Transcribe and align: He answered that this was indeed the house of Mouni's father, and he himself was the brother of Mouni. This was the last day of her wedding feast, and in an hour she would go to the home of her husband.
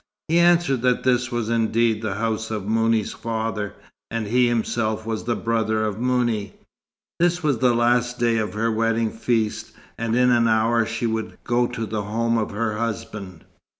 He 0.29 0.39
answered 0.39 0.81
that 0.81 1.03
this 1.03 1.31
was 1.31 1.49
indeed 1.49 2.01
the 2.01 2.15
house 2.15 2.49
of 2.49 2.65
Mouni's 2.67 3.13
father, 3.13 3.75
and 4.09 4.25
he 4.25 4.47
himself 4.47 5.05
was 5.05 5.25
the 5.25 5.35
brother 5.35 5.85
of 5.85 5.99
Mouni. 5.99 6.53
This 7.19 7.43
was 7.43 7.59
the 7.59 7.75
last 7.75 8.17
day 8.17 8.37
of 8.39 8.55
her 8.55 8.71
wedding 8.71 9.11
feast, 9.11 9.73
and 9.99 10.15
in 10.15 10.31
an 10.31 10.47
hour 10.47 10.87
she 10.87 11.05
would 11.05 11.37
go 11.43 11.67
to 11.67 11.85
the 11.85 12.01
home 12.01 12.39
of 12.39 12.49
her 12.49 12.79
husband. 12.79 13.45